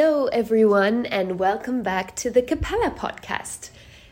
[0.00, 3.70] Hello, everyone, and welcome back to the Cappella podcast.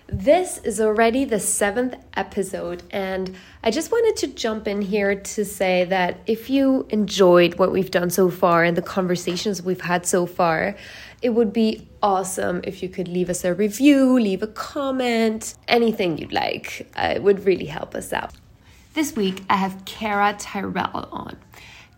[0.09, 5.45] This is already the seventh episode, and I just wanted to jump in here to
[5.45, 10.07] say that if you enjoyed what we've done so far and the conversations we've had
[10.07, 10.75] so far,
[11.23, 16.19] it would be awesome if you could leave us a review, leave a comment, anything
[16.19, 16.91] you'd like.
[16.97, 18.33] Uh, it would really help us out.
[18.95, 21.37] This week, I have Cara Tyrrell on.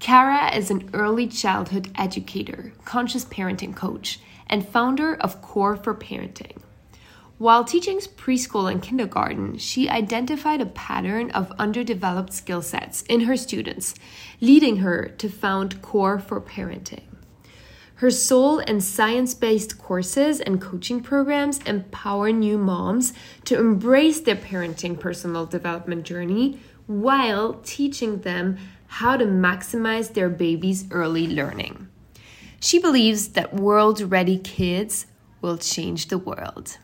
[0.00, 6.56] Cara is an early childhood educator, conscious parenting coach, and founder of Core4Parenting.
[7.38, 13.36] While teaching preschool and kindergarten, she identified a pattern of underdeveloped skill sets in her
[13.36, 13.94] students,
[14.40, 17.02] leading her to found Core4Parenting.
[17.96, 23.12] Her soul and science based courses and coaching programs empower new moms
[23.44, 28.56] to embrace their parenting personal development journey while teaching them
[28.88, 31.88] how to maximize their baby's early learning.
[32.60, 35.06] She believes that world ready kids
[35.40, 36.78] will change the world.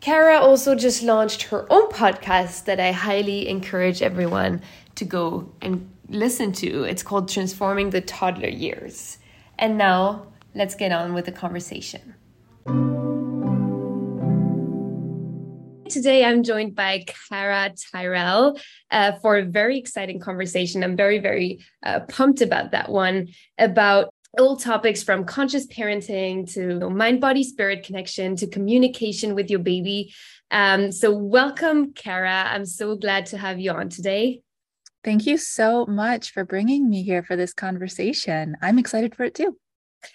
[0.00, 4.60] Cara also just launched her own podcast that I highly encourage everyone
[4.96, 6.84] to go and listen to.
[6.84, 9.18] It's called Transforming the Toddler Years.
[9.58, 12.14] And now, let's get on with the conversation.
[15.94, 18.58] Today, I'm joined by Cara Tyrrell
[18.90, 20.82] uh, for a very exciting conversation.
[20.82, 23.28] I'm very, very uh, pumped about that one
[23.58, 29.60] about all topics from conscious parenting to mind body spirit connection to communication with your
[29.60, 30.12] baby.
[30.50, 32.48] Um, so, welcome, Cara.
[32.48, 34.42] I'm so glad to have you on today.
[35.04, 38.56] Thank you so much for bringing me here for this conversation.
[38.60, 39.56] I'm excited for it too.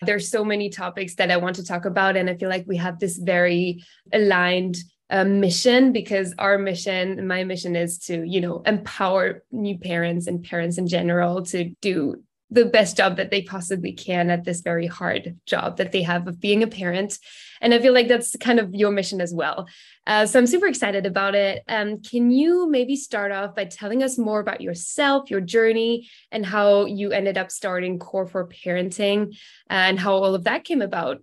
[0.01, 2.75] There's so many topics that I want to talk about, and I feel like we
[2.75, 3.81] have this very
[4.11, 4.75] aligned
[5.09, 10.43] a mission because our mission my mission is to you know empower new parents and
[10.43, 14.87] parents in general to do the best job that they possibly can at this very
[14.87, 17.19] hard job that they have of being a parent.
[17.61, 19.67] And i feel like that's kind of your mission as well.
[20.07, 21.63] Uh, so i'm super excited about it.
[21.67, 26.45] Um, can you maybe start off by telling us more about yourself your journey and
[26.45, 29.37] how you ended up starting Core4Parenting
[29.69, 31.21] and how all of that came about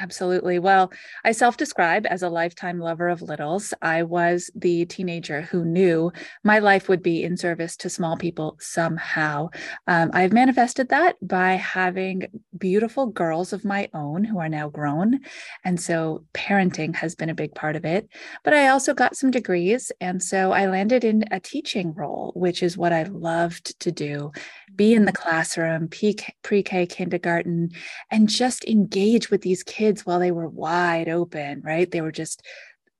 [0.00, 0.58] Absolutely.
[0.58, 0.90] Well,
[1.24, 3.74] I self describe as a lifetime lover of littles.
[3.82, 6.10] I was the teenager who knew
[6.42, 9.50] my life would be in service to small people somehow.
[9.86, 15.20] Um, I've manifested that by having beautiful girls of my own who are now grown.
[15.64, 18.08] And so parenting has been a big part of it.
[18.42, 19.92] But I also got some degrees.
[20.00, 24.32] And so I landed in a teaching role, which is what I loved to do
[24.80, 27.68] be in the classroom, pre K, kindergarten,
[28.10, 31.90] and just engage with these kids while they were wide open, right?
[31.90, 32.40] They were just,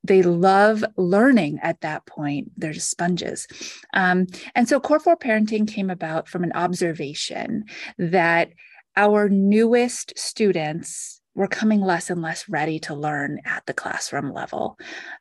[0.04, 2.50] they love learning at that point.
[2.54, 3.46] They're just sponges.
[3.94, 7.64] Um, and so Core4Parenting came about from an observation
[7.96, 8.50] that
[8.94, 14.78] our newest students were coming less and less ready to learn at the classroom level.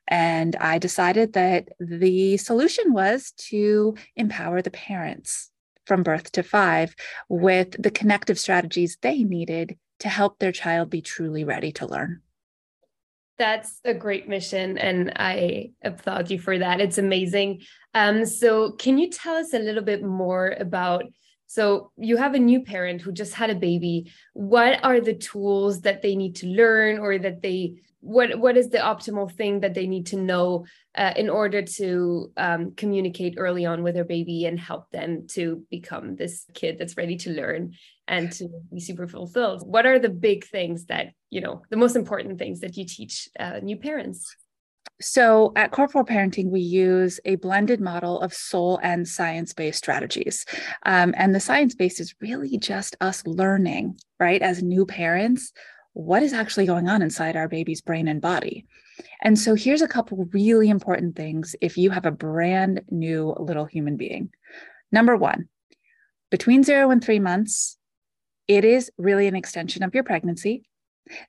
[0.08, 5.49] And I decided that the solution was to empower the parents
[5.90, 6.94] from birth to five
[7.28, 12.20] with the connective strategies they needed to help their child be truly ready to learn.
[13.38, 16.80] That's a great mission, and I applaud you for that.
[16.80, 17.62] It's amazing.
[17.92, 21.02] Um, so, can you tell us a little bit more about?
[21.50, 24.12] So, you have a new parent who just had a baby.
[24.34, 28.70] What are the tools that they need to learn, or that they what what is
[28.70, 33.66] the optimal thing that they need to know uh, in order to um, communicate early
[33.66, 37.74] on with their baby and help them to become this kid that's ready to learn
[38.08, 41.94] and to be super fulfilled what are the big things that you know the most
[41.94, 44.34] important things that you teach uh, new parents
[45.00, 50.44] so at Core4Parenting, we use a blended model of soul and science based strategies.
[50.84, 55.52] Um, and the science based is really just us learning, right, as new parents,
[55.92, 58.66] what is actually going on inside our baby's brain and body.
[59.22, 63.64] And so here's a couple really important things if you have a brand new little
[63.64, 64.30] human being.
[64.92, 65.48] Number one,
[66.30, 67.78] between zero and three months,
[68.46, 70.68] it is really an extension of your pregnancy.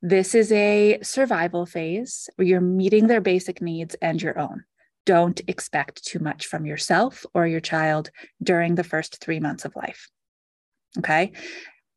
[0.01, 4.63] This is a survival phase where you're meeting their basic needs and your own.
[5.05, 8.11] Don't expect too much from yourself or your child
[8.41, 10.09] during the first three months of life.
[10.97, 11.31] Okay.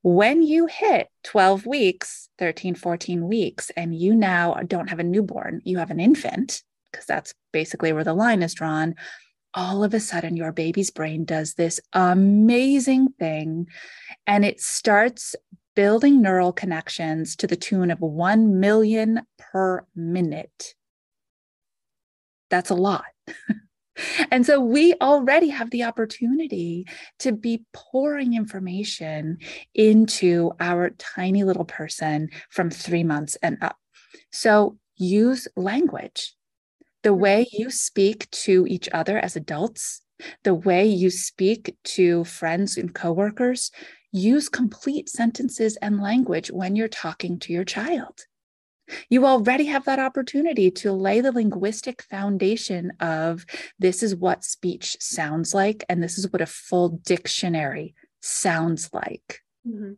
[0.03, 5.63] When you hit 12 weeks, 13, 14 weeks, and you now don't have a newborn,
[5.65, 8.95] you have an infant, because that's basically where the line is drawn,
[9.55, 13.69] all of a sudden your baby's brain does this amazing thing
[14.27, 15.37] and it starts
[15.75, 20.75] building neural connections to the tune of 1 million per minute.
[22.51, 23.05] That's a lot.
[24.31, 26.87] And so we already have the opportunity
[27.21, 29.39] to be pouring information
[29.75, 33.77] into our tiny little person from three months and up.
[34.33, 36.35] So use language.
[37.03, 37.21] The mm-hmm.
[37.21, 40.03] way you speak to each other as adults,
[40.43, 43.71] the way you speak to friends and coworkers,
[44.15, 48.27] use complete sentences and language when you're talking to your child.
[49.09, 53.45] You already have that opportunity to lay the linguistic foundation of
[53.79, 59.41] this is what speech sounds like, and this is what a full dictionary sounds like.
[59.67, 59.95] Mm-hmm.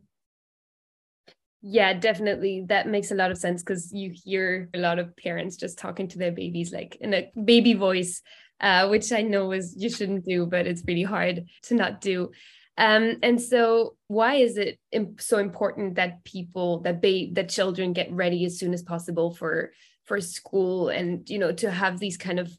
[1.61, 2.65] Yeah, definitely.
[2.67, 6.07] That makes a lot of sense because you hear a lot of parents just talking
[6.07, 8.21] to their babies like in a baby voice,
[8.61, 12.31] uh, which I know is you shouldn't do, but it's really hard to not do.
[12.77, 14.79] Um, and so, why is it
[15.19, 19.71] so important that people, that ba- that children get ready as soon as possible for
[20.05, 22.51] for school, and you know, to have these kind of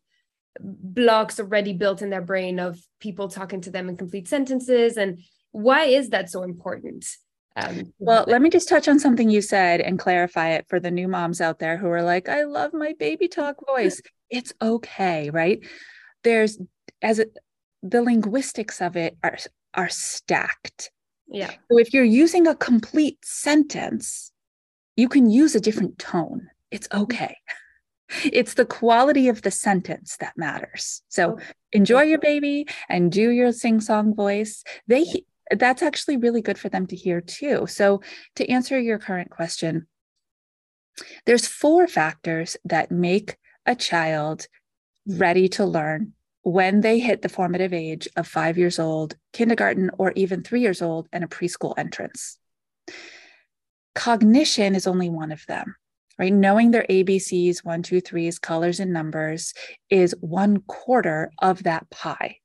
[0.61, 5.21] blocks already built in their brain of people talking to them in complete sentences, and
[5.53, 7.07] why is that so important?
[7.55, 10.91] Um, well, let me just touch on something you said and clarify it for the
[10.91, 14.01] new moms out there who are like, I love my baby talk voice.
[14.31, 15.61] it's okay, right?
[16.23, 16.59] There's
[17.03, 17.37] as it,
[17.83, 19.39] the linguistics of it are
[19.79, 20.91] are stacked.
[21.29, 21.53] Yeah.
[21.71, 24.33] So if you're using a complete sentence,
[24.97, 26.49] you can use a different tone.
[26.71, 27.03] It's mm-hmm.
[27.05, 27.37] okay.
[28.25, 31.03] It's the quality of the sentence that matters.
[31.09, 31.37] So
[31.73, 34.65] enjoy your baby and do your sing song voice.
[34.87, 35.05] They
[35.51, 37.67] that's actually really good for them to hear too.
[37.67, 38.01] So
[38.37, 39.89] to answer your current question,
[41.27, 43.37] there's four factors that make
[43.67, 44.47] a child
[45.07, 50.13] ready to learn when they hit the formative age of five years old, kindergarten, or
[50.17, 52.39] even three years old, and a preschool entrance.
[53.95, 55.75] Cognition is only one of them,
[56.19, 56.33] right?
[56.33, 59.55] Knowing their ABCs, one, two, threes, colors, and numbers
[59.91, 62.37] is one quarter of that pie.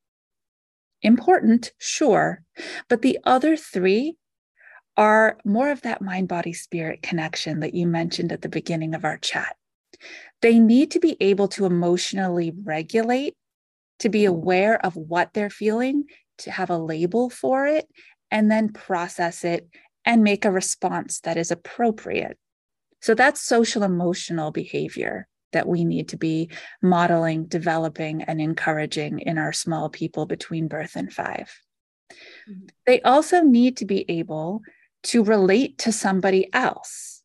[1.01, 2.41] Important, sure,
[2.89, 4.15] but the other three
[4.95, 9.03] are more of that mind body spirit connection that you mentioned at the beginning of
[9.03, 9.55] our chat.
[10.41, 13.35] They need to be able to emotionally regulate
[14.03, 16.03] to be aware of what they're feeling,
[16.37, 17.87] to have a label for it,
[18.29, 19.69] and then process it
[20.03, 22.37] and make a response that is appropriate.
[23.01, 26.49] So that's social emotional behavior that we need to be
[26.81, 31.25] modeling, developing, and encouraging in our small people between birth and 5
[32.09, 32.65] mm-hmm.
[32.85, 34.63] They also need to be able
[35.03, 37.22] to relate to somebody else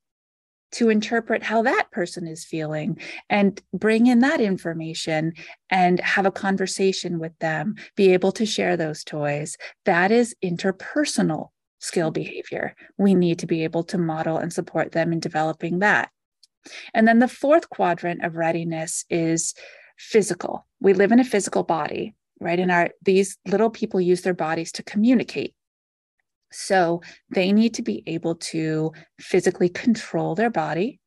[0.73, 2.99] to interpret how that person is feeling
[3.31, 5.32] and bring in that information
[5.70, 9.56] and have a conversation with them, be able to share those toys.
[9.85, 11.49] That is interpersonal
[11.79, 12.23] skill mm-hmm.
[12.23, 12.75] behavior.
[12.97, 16.11] We need to be able to model and support them in developing that.
[16.93, 19.55] And then the fourth quadrant of readiness is
[19.97, 20.67] physical.
[20.81, 22.59] We live in a physical body, right?
[22.59, 25.55] And our these little people use their bodies to communicate
[26.50, 31.00] so they need to be able to physically control their body,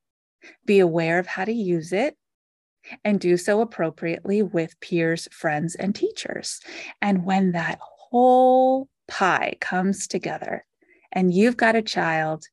[0.66, 2.16] be aware of how to use it,
[3.04, 6.60] and do so appropriately with peers, friends, and teachers.
[7.02, 10.66] And when that whole pie comes together,
[11.12, 12.46] and you've got a child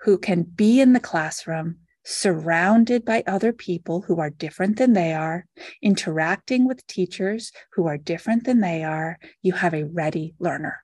[0.00, 5.12] who can be in the classroom surrounded by other people who are different than they
[5.12, 5.46] are,
[5.80, 10.82] interacting with teachers who are different than they are, you have a ready learner.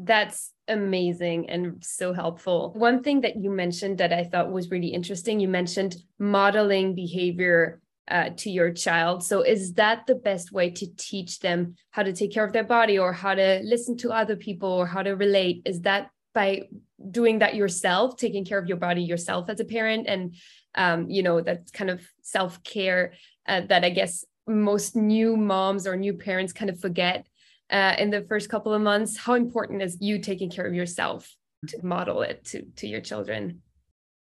[0.00, 2.72] That's amazing and so helpful.
[2.76, 7.80] One thing that you mentioned that I thought was really interesting, you mentioned modeling behavior
[8.08, 9.24] uh, to your child.
[9.24, 12.64] So, is that the best way to teach them how to take care of their
[12.64, 15.62] body or how to listen to other people or how to relate?
[15.64, 16.62] Is that by
[17.10, 20.06] doing that yourself, taking care of your body yourself as a parent?
[20.06, 20.36] And,
[20.76, 23.14] um, you know, that kind of self care
[23.48, 27.26] uh, that I guess most new moms or new parents kind of forget
[27.70, 31.34] uh, in the first couple of months how important is you taking care of yourself
[31.66, 33.62] to model it to to your children?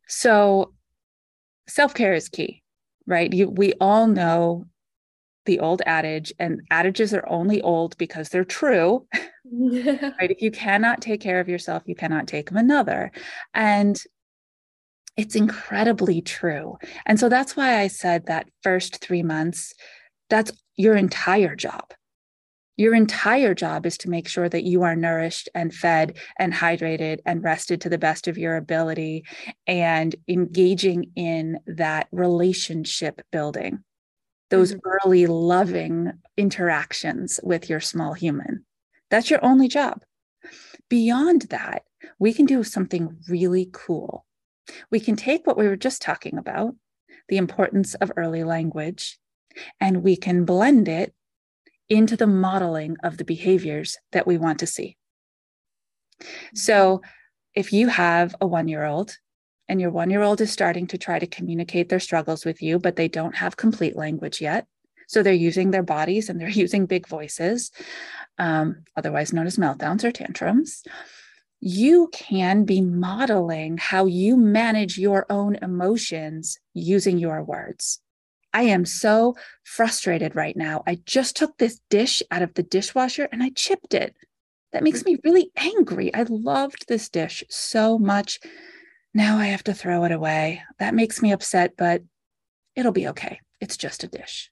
[0.06, 0.72] So
[1.68, 2.62] self-care is key
[3.08, 3.32] right?
[3.32, 4.66] You, we all know
[5.46, 9.08] the old adage and adages are only old because they're true.
[9.50, 10.30] Right?
[10.30, 13.10] If you cannot take care of yourself you cannot take of another.
[13.54, 13.98] And
[15.16, 16.76] it's incredibly true.
[17.06, 19.72] And so that's why i said that first 3 months
[20.28, 21.94] that's your entire job
[22.78, 27.18] your entire job is to make sure that you are nourished and fed and hydrated
[27.26, 29.24] and rested to the best of your ability
[29.66, 33.82] and engaging in that relationship building,
[34.50, 34.88] those mm-hmm.
[35.04, 38.64] early loving interactions with your small human.
[39.10, 40.04] That's your only job.
[40.88, 41.82] Beyond that,
[42.20, 44.24] we can do something really cool.
[44.92, 46.76] We can take what we were just talking about,
[47.28, 49.18] the importance of early language,
[49.80, 51.12] and we can blend it
[51.88, 54.96] into the modeling of the behaviors that we want to see.
[56.54, 57.02] So,
[57.54, 59.16] if you have a one year old
[59.68, 62.78] and your one year old is starting to try to communicate their struggles with you,
[62.78, 64.66] but they don't have complete language yet.
[65.08, 67.70] So they're using their bodies and they're using big voices,
[68.38, 70.82] um, otherwise known as meltdowns or tantrums.
[71.60, 78.00] You can be modeling how you manage your own emotions using your words.
[78.52, 80.82] I am so frustrated right now.
[80.86, 84.14] I just took this dish out of the dishwasher and I chipped it.
[84.72, 86.14] That makes me really angry.
[86.14, 88.38] I loved this dish so much.
[89.14, 90.62] Now I have to throw it away.
[90.78, 92.02] That makes me upset, but
[92.76, 93.40] it'll be okay.
[93.60, 94.50] It's just a dish.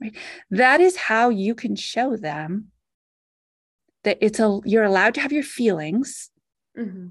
[0.00, 0.16] Right?
[0.50, 2.68] That is how you can show them
[4.04, 6.30] that it's a you're allowed to have your feelings.
[6.78, 7.08] Mm-hmm.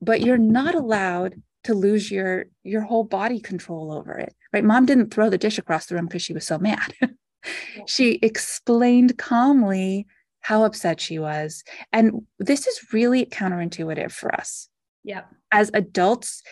[0.00, 4.34] But you're not allowed to lose your your whole body control over it.
[4.52, 4.64] Right?
[4.64, 6.94] Mom didn't throw the dish across the room because she was so mad.
[7.86, 10.06] she explained calmly
[10.40, 11.64] how upset she was.
[11.92, 14.68] And this is really counterintuitive for us.
[15.02, 15.22] Yeah.
[15.50, 16.42] As adults,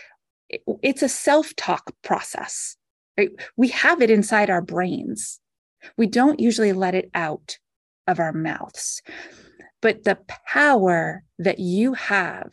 [0.83, 2.77] it's a self talk process,
[3.19, 3.31] right?
[3.57, 5.41] We have it inside our brains.
[5.97, 7.59] We don't usually let it out
[8.07, 9.03] of our mouths.
[9.81, 12.53] But the power that you have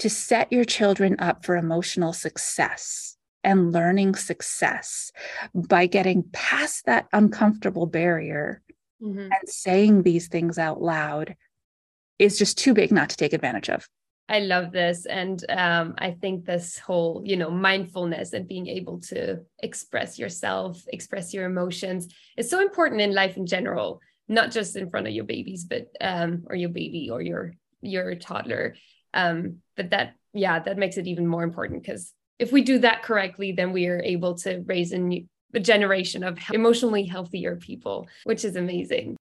[0.00, 5.12] to set your children up for emotional success and learning success
[5.54, 8.62] by getting past that uncomfortable barrier
[9.02, 9.18] mm-hmm.
[9.18, 11.36] and saying these things out loud
[12.18, 13.88] is just too big not to take advantage of.
[14.28, 15.06] I love this.
[15.06, 20.80] And um, I think this whole, you know, mindfulness and being able to express yourself,
[20.88, 25.12] express your emotions is so important in life in general, not just in front of
[25.12, 28.76] your babies, but um, or your baby or your your toddler.
[29.14, 33.02] Um, but that, yeah, that makes it even more important because if we do that
[33.02, 38.06] correctly, then we are able to raise a new a generation of emotionally healthier people,
[38.24, 39.16] which is amazing.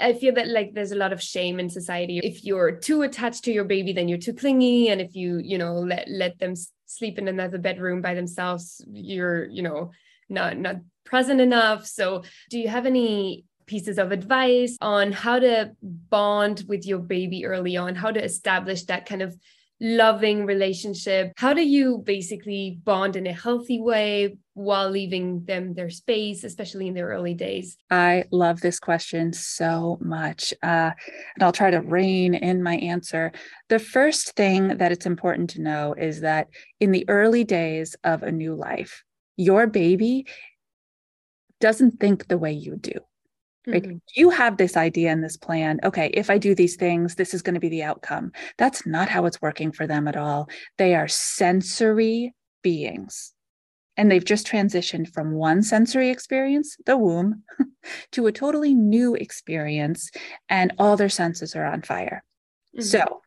[0.00, 2.20] I feel that like there's a lot of shame in society.
[2.22, 4.88] If you're too attached to your baby, then you're too clingy.
[4.88, 6.54] And if you, you know, let let them
[6.86, 9.90] sleep in another bedroom by themselves, you're, you know,
[10.28, 11.86] not not present enough.
[11.86, 17.44] So do you have any pieces of advice on how to bond with your baby
[17.44, 19.36] early on, how to establish that kind of
[19.80, 21.32] loving relationship?
[21.36, 26.88] How do you basically bond in a healthy way while leaving them their space, especially
[26.88, 27.76] in their early days?
[27.90, 30.54] I love this question so much.
[30.62, 30.92] Uh,
[31.34, 33.32] and I'll try to rein in my answer.
[33.68, 36.48] The first thing that it's important to know is that
[36.80, 39.04] in the early days of a new life,
[39.36, 40.26] your baby
[41.60, 42.92] doesn't think the way you do
[43.66, 43.96] right mm-hmm.
[44.14, 45.80] you have this idea and this plan.
[45.82, 48.32] Okay if i do these things this is going to be the outcome.
[48.58, 50.48] That's not how it's working for them at all.
[50.78, 53.32] They are sensory beings.
[53.98, 57.44] And they've just transitioned from one sensory experience the womb
[58.12, 60.10] to a totally new experience
[60.50, 62.22] and all their senses are on fire.
[62.76, 62.84] Mm-hmm.
[62.84, 63.22] so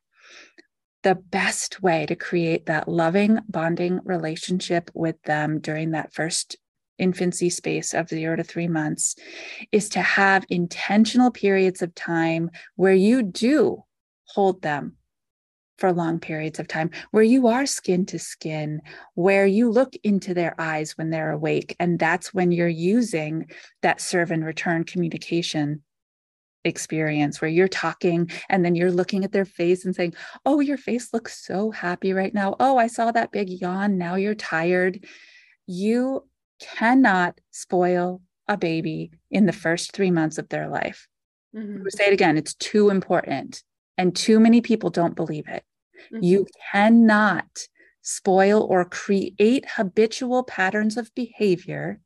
[1.03, 6.57] the best way to create that loving bonding relationship with them during that first
[6.99, 9.15] infancy space of zero to three months
[9.71, 13.83] is to have intentional periods of time where you do
[14.25, 14.95] hold them
[15.79, 18.81] for long periods of time, where you are skin to skin,
[19.15, 21.75] where you look into their eyes when they're awake.
[21.79, 23.49] And that's when you're using
[23.81, 25.81] that serve and return communication
[26.65, 30.13] experience where you're talking and then you're looking at their face and saying,
[30.45, 32.55] Oh, your face looks so happy right now.
[32.59, 33.97] Oh, I saw that big yawn.
[33.97, 35.05] Now you're tired.
[35.67, 36.27] You
[36.59, 41.07] cannot spoil a baby in the first three months of their life.
[41.55, 41.83] Mm-hmm.
[41.89, 43.63] say it again, it's too important.
[43.97, 45.63] And too many people don't believe it.
[46.13, 46.23] Mm-hmm.
[46.23, 47.67] You cannot
[48.01, 51.99] spoil or create habitual patterns of behavior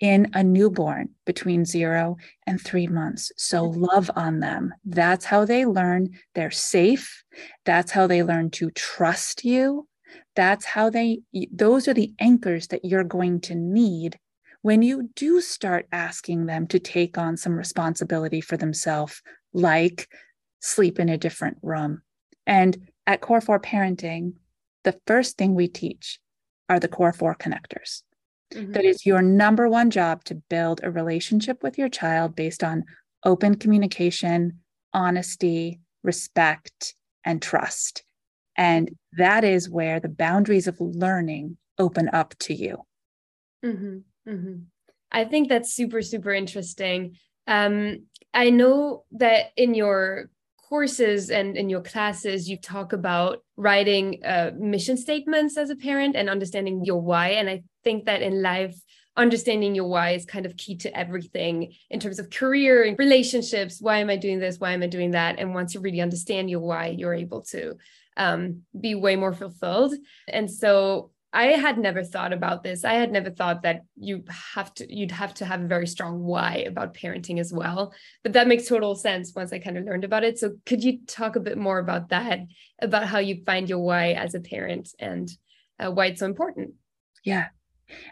[0.00, 2.16] in a newborn between zero
[2.46, 3.32] and three months.
[3.36, 3.82] So mm-hmm.
[3.82, 4.72] love on them.
[4.84, 7.24] That's how they learn they're safe.
[7.64, 9.87] That's how they learn to trust you
[10.36, 11.20] that's how they
[11.52, 14.18] those are the anchors that you're going to need
[14.62, 19.22] when you do start asking them to take on some responsibility for themselves
[19.52, 20.08] like
[20.60, 22.02] sleep in a different room.
[22.46, 24.34] And at Core4Parenting
[24.84, 26.18] the first thing we teach
[26.68, 28.02] are the core 4 connectors.
[28.54, 28.72] Mm-hmm.
[28.72, 32.84] that is your number one job to build a relationship with your child based on
[33.22, 34.60] open communication
[34.94, 38.04] honesty respect and trust
[38.58, 42.84] and that is where the boundaries of learning open up to you.
[43.64, 43.98] Mm-hmm,
[44.28, 44.54] mm-hmm.
[45.12, 47.16] I think that's super, super interesting.
[47.46, 50.28] Um, I know that in your
[50.68, 56.16] courses and in your classes, you talk about writing uh, mission statements as a parent
[56.16, 57.28] and understanding your why.
[57.30, 58.76] And I think that in life,
[59.16, 63.80] understanding your why is kind of key to everything in terms of career and relationships.
[63.80, 64.58] Why am I doing this?
[64.58, 65.38] Why am I doing that?
[65.38, 67.76] And once you really understand your why, you're able to
[68.18, 69.94] um, be way more fulfilled.
[70.26, 72.84] And so I had never thought about this.
[72.84, 76.20] I had never thought that you have to you'd have to have a very strong
[76.20, 77.92] why about parenting as well.
[78.22, 80.38] But that makes total sense once I kind of learned about it.
[80.38, 82.40] So could you talk a bit more about that,
[82.80, 85.30] about how you find your why as a parent and
[85.78, 86.74] uh, why it's so important?
[87.24, 87.48] Yeah.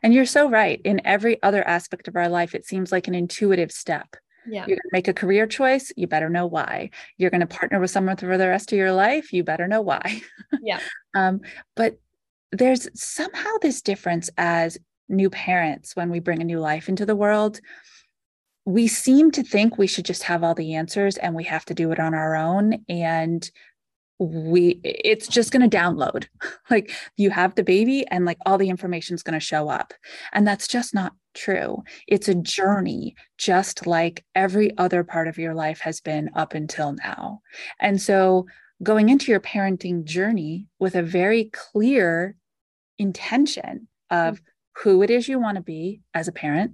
[0.03, 0.81] And you're so right.
[0.85, 4.17] In every other aspect of our life, it seems like an intuitive step.
[4.49, 4.67] Yeah.
[4.67, 6.91] You're going to make a career choice, you better know why.
[7.19, 9.83] You're going to partner with someone for the rest of your life, you better know
[9.83, 10.23] why.
[10.63, 10.81] Yeah.
[11.15, 11.41] um,
[11.75, 11.99] but
[12.53, 17.17] there's somehow this difference as new parents when we bring a new life into the
[17.17, 17.61] world.
[18.65, 21.75] We seem to think we should just have all the answers and we have to
[21.75, 22.85] do it on our own.
[22.89, 23.49] And
[24.19, 26.27] we it's just going to download.
[26.69, 29.95] Like you have the baby and like all the information is going to show up.
[30.33, 31.85] And that's just not true.
[32.09, 36.93] It's a journey just like every other part of your life has been up until
[37.05, 37.41] now.
[37.79, 38.47] And so
[38.83, 42.35] going into your parenting journey with a very clear
[42.99, 44.81] intention of mm-hmm.
[44.83, 46.73] who it is you want to be as a parent,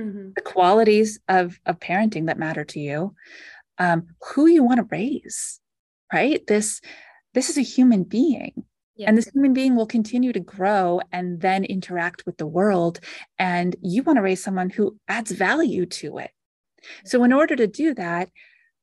[0.00, 0.30] mm-hmm.
[0.36, 3.14] the qualities of, of parenting that matter to you,
[3.78, 5.60] um, who you want to raise,
[6.12, 6.46] right?
[6.46, 6.80] This
[7.34, 8.64] this is a human being.
[9.08, 12.98] And this human being will continue to grow and then interact with the world.
[13.38, 16.30] And you want to raise someone who adds value to it.
[17.04, 18.30] So, in order to do that,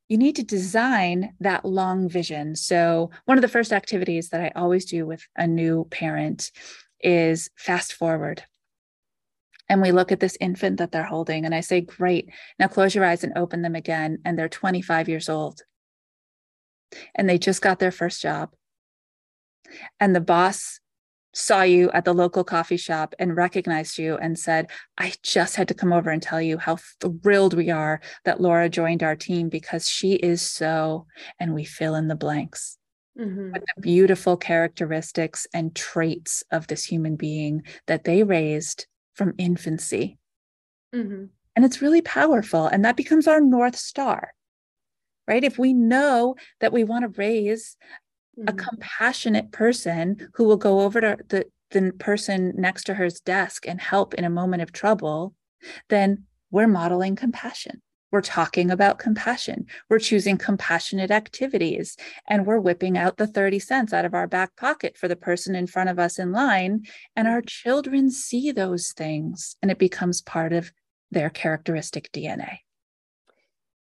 [0.09, 2.55] you need to design that long vision.
[2.55, 6.51] So, one of the first activities that I always do with a new parent
[6.99, 8.43] is fast forward.
[9.69, 12.93] And we look at this infant that they're holding, and I say, Great, now close
[12.93, 14.19] your eyes and open them again.
[14.25, 15.61] And they're 25 years old.
[17.15, 18.51] And they just got their first job.
[19.99, 20.79] And the boss
[21.33, 25.67] saw you at the local coffee shop and recognized you and said, I just had
[25.69, 29.49] to come over and tell you how thrilled we are that Laura joined our team
[29.49, 31.07] because she is so,
[31.39, 32.77] and we fill in the blanks.
[33.19, 33.51] Mm-hmm.
[33.51, 40.17] With the beautiful characteristics and traits of this human being that they raised from infancy.
[40.95, 41.25] Mm-hmm.
[41.55, 42.65] And it's really powerful.
[42.65, 44.33] And that becomes our North Star,
[45.27, 45.43] right?
[45.43, 47.77] If we know that we want to raise
[48.37, 48.49] mm-hmm.
[48.49, 53.67] a compassionate person who will go over to the, the person next to her's desk
[53.67, 55.33] and help in a moment of trouble,
[55.89, 57.81] then we're modeling compassion.
[58.11, 59.65] We're talking about compassion.
[59.89, 61.97] We're choosing compassionate activities
[62.29, 65.55] and we're whipping out the 30 cents out of our back pocket for the person
[65.55, 66.83] in front of us in line.
[67.15, 70.71] And our children see those things and it becomes part of
[71.09, 72.59] their characteristic DNA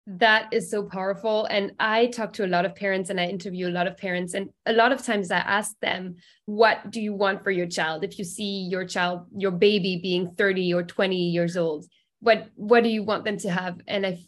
[0.06, 1.46] that is so powerful.
[1.46, 4.34] And i talk to a lot of parents and i interview a lot of parents.
[4.34, 8.04] And a lot of times i ask them what do you want for your child?
[8.04, 11.86] If you see your child your baby being 30 or 20 years old
[12.20, 13.80] what what do you want them to have?
[13.86, 14.18] And i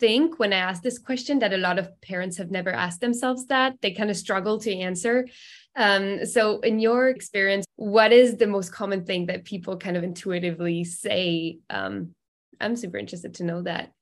[0.00, 3.46] think when i ask this question that a lot of parents have never asked themselves
[3.46, 5.26] that they kind of struggle to answer.
[5.74, 10.04] Um, so in your experience what is the most common thing that people kind of
[10.04, 11.58] intuitively say?
[11.68, 12.14] Um,
[12.60, 13.92] i'm super interested to know that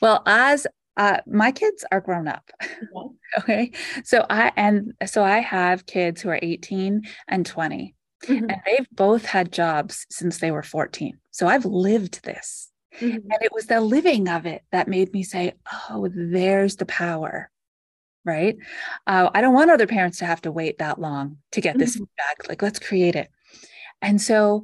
[0.00, 2.50] well, as uh, my kids are grown up.
[3.38, 3.72] okay.
[4.04, 8.50] So I, and so I have kids who are 18 and 20, mm-hmm.
[8.50, 11.18] and they've both had jobs since they were 14.
[11.30, 12.70] So I've lived this.
[13.00, 13.30] Mm-hmm.
[13.30, 15.54] And it was the living of it that made me say,
[15.88, 17.50] oh, there's the power.
[18.24, 18.56] Right.
[19.06, 21.96] Uh, I don't want other parents to have to wait that long to get this
[21.96, 22.04] mm-hmm.
[22.04, 22.48] feedback.
[22.48, 23.30] Like, let's create it.
[24.00, 24.62] And so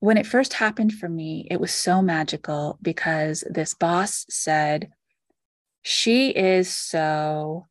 [0.00, 4.90] when it first happened for me, it was so magical because this boss said,
[5.82, 7.66] She is so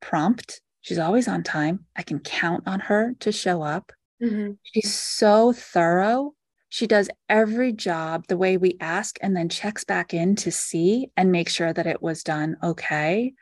[0.00, 0.60] prompt.
[0.82, 1.86] She's always on time.
[1.96, 3.92] I can count on her to show up.
[4.22, 4.52] Mm-hmm.
[4.62, 6.34] She's so thorough.
[6.68, 11.10] She does every job the way we ask and then checks back in to see
[11.16, 13.32] and make sure that it was done okay.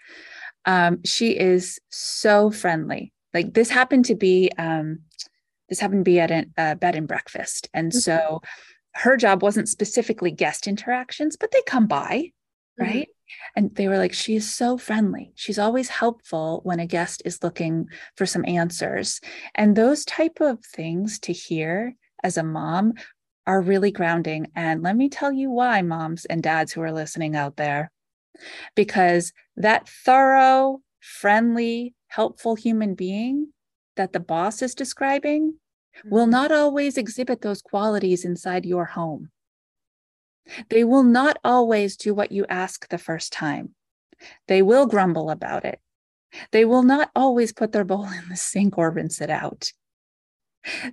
[0.67, 3.13] Um, she is so friendly.
[3.33, 5.01] Like this happened to be um,
[5.69, 7.69] this happened to be at a, a bed and breakfast.
[7.73, 7.99] And mm-hmm.
[7.99, 8.43] so
[8.95, 12.33] her job wasn't specifically guest interactions, but they come by,
[12.81, 12.85] mm-hmm.
[12.85, 13.09] right?
[13.57, 15.33] And they were like, she is so friendly.
[15.35, 19.21] She's always helpful when a guest is looking for some answers.
[19.55, 22.95] And those type of things to hear as a mom
[23.47, 24.51] are really grounding.
[24.55, 27.91] And let me tell you why, moms and dads who are listening out there,
[28.75, 33.49] because that thorough, friendly, helpful human being
[33.97, 35.55] that the boss is describing
[36.05, 36.31] will mm-hmm.
[36.33, 39.31] not always exhibit those qualities inside your home.
[40.69, 43.75] They will not always do what you ask the first time.
[44.49, 45.81] They will grumble about it.
[46.51, 49.73] They will not always put their bowl in the sink or rinse it out.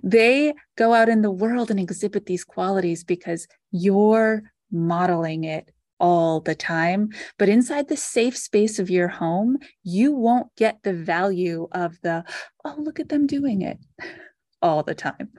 [0.02, 6.40] They go out in the world and exhibit these qualities because you're modeling it all
[6.40, 7.10] the time.
[7.38, 12.24] But inside the safe space of your home, you won't get the value of the,
[12.64, 13.78] oh, look at them doing it
[14.62, 15.30] all the time.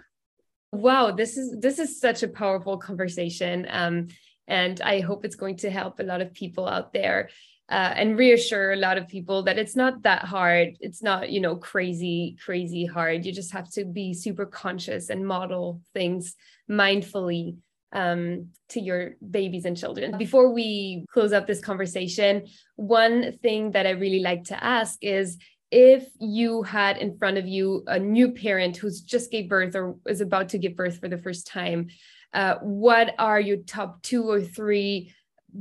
[0.71, 3.67] Wow, this is this is such a powerful conversation.
[3.69, 4.07] Um,
[4.47, 7.29] and I hope it's going to help a lot of people out there
[7.69, 10.75] uh, and reassure a lot of people that it's not that hard.
[10.79, 13.25] It's not, you know, crazy, crazy hard.
[13.25, 16.35] You just have to be super conscious and model things
[16.69, 17.57] mindfully
[17.93, 20.17] um, to your babies and children.
[20.17, 25.37] Before we close up this conversation, one thing that I really like to ask is
[25.71, 29.95] if you had in front of you a new parent who's just gave birth or
[30.07, 31.87] is about to give birth for the first time,
[32.33, 35.13] uh, what are your top two or three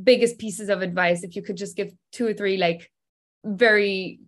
[0.02, 2.90] biggest pieces of advice if you could just give two or three like
[3.44, 4.20] very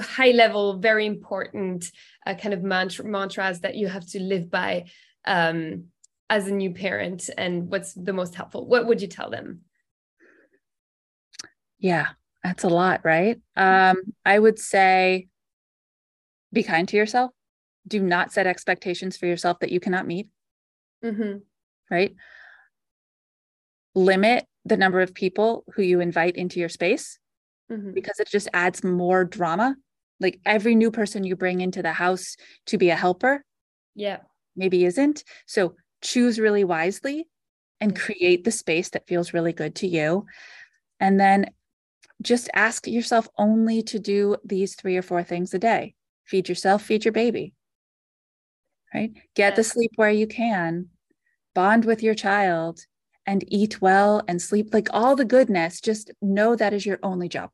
[0.00, 1.90] high level very important
[2.26, 4.84] uh, kind of mantra, mantras that you have to live by
[5.26, 5.84] um,
[6.30, 9.60] as a new parent and what's the most helpful what would you tell them
[11.78, 12.08] yeah
[12.42, 15.28] that's a lot right um, i would say
[16.52, 17.30] be kind to yourself
[17.86, 20.28] do not set expectations for yourself that you cannot meet
[21.04, 21.38] mm-hmm.
[21.90, 22.14] right
[23.94, 27.18] limit the number of people who you invite into your space
[27.70, 27.92] mm-hmm.
[27.92, 29.76] because it just adds more drama.
[30.20, 32.36] Like every new person you bring into the house
[32.66, 33.44] to be a helper,
[33.94, 34.18] yeah,
[34.56, 35.24] maybe isn't.
[35.46, 37.28] So choose really wisely
[37.80, 40.26] and create the space that feels really good to you.
[41.00, 41.50] And then
[42.20, 45.94] just ask yourself only to do these three or four things a day.
[46.24, 47.54] Feed yourself, feed your baby,
[48.92, 49.12] right?
[49.34, 50.88] Get the sleep where you can,
[51.54, 52.80] bond with your child,
[53.26, 54.72] and eat well and sleep.
[54.72, 57.50] Like all the goodness just know that is your only job.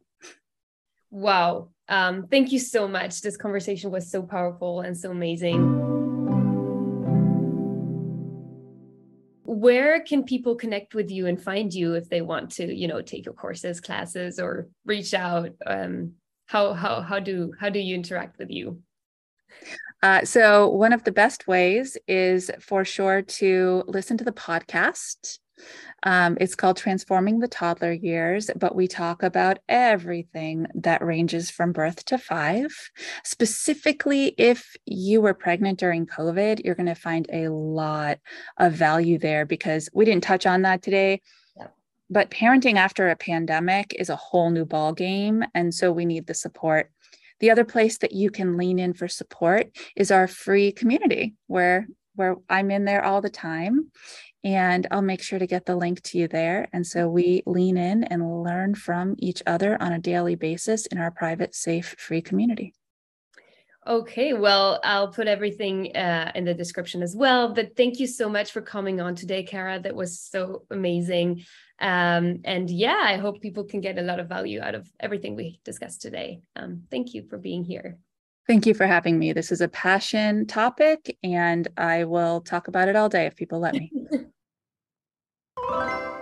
[1.11, 1.69] Wow.
[1.89, 3.21] Um, thank you so much.
[3.21, 5.85] This conversation was so powerful and so amazing
[9.55, 13.01] where can people connect with you and find you if they want to you know
[13.01, 15.51] take your courses classes or reach out?
[15.67, 16.13] Um,
[16.47, 18.81] how how how do how do you interact with you?
[20.03, 25.39] Uh, so one of the best ways is for sure to listen to the podcast
[26.03, 31.73] um, it's called Transforming the Toddler Years, but we talk about everything that ranges from
[31.73, 32.75] birth to five.
[33.25, 38.19] Specifically, if you were pregnant during COVID, you're going to find a lot
[38.59, 41.21] of value there because we didn't touch on that today.
[42.11, 46.27] But parenting after a pandemic is a whole new ball game, and so we need
[46.27, 46.91] the support.
[47.41, 51.89] The other place that you can lean in for support is our free community where
[52.17, 53.91] where I'm in there all the time
[54.45, 56.69] and I'll make sure to get the link to you there.
[56.73, 60.99] And so we lean in and learn from each other on a daily basis in
[60.99, 62.75] our private, safe, free community.
[63.87, 67.53] Okay, well, I'll put everything uh, in the description as well.
[67.53, 69.81] But thank you so much for coming on today, Cara.
[69.81, 71.45] That was so amazing.
[71.81, 75.37] Um, and yeah, I hope people can get a lot of value out of everything
[75.37, 76.41] we discussed today.
[76.57, 77.99] Um, thank you for being here.
[78.47, 79.33] Thank you for having me.
[79.33, 83.59] This is a passion topic, and I will talk about it all day if people
[83.59, 83.91] let me.
[85.71, 86.14] you